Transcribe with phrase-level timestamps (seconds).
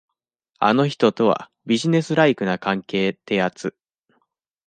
[0.57, 3.75] あの人とは、ビジネスライクな関係ってやつ。